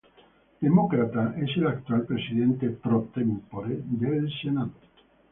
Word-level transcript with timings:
Demócrata, 0.59 1.35
es 1.37 1.55
el 1.57 1.67
actual 1.67 2.07
Presidente 2.07 2.71
"Pro 2.71 3.11
Tempore" 3.13 3.83
del 3.85 4.31
Senado. 4.41 4.71